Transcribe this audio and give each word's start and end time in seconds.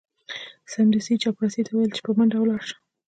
سمدستي 0.71 1.11
یې 1.13 1.21
چپړاسي 1.23 1.61
ته 1.65 1.71
وویل 1.73 1.91
چې 1.95 2.01
په 2.05 2.11
منډه 2.17 2.37
ولاړ 2.39 2.61
شه. 2.69 2.77